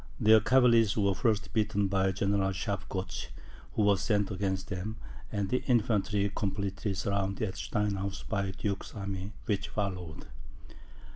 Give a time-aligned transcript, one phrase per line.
[0.19, 3.27] Their cavalry were first beaten by General Schafgotsch,
[3.73, 4.95] who was sent against them,
[5.31, 10.25] and the infantry completely surrounded at Steinau by the duke's army which followed.